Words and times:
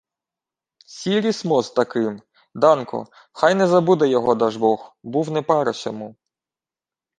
—Сірі 0.95 1.33
смо 1.39 1.61
з 1.63 1.69
таким. 1.71 2.21
Данко, 2.55 3.07
хай 3.33 3.55
не 3.55 3.67
забуде 3.67 4.07
його 4.07 4.35
Дажбог, 4.35 4.97
був 5.03 5.31
не 5.31 5.41
пара 5.41 5.73
сьому. 5.73 6.15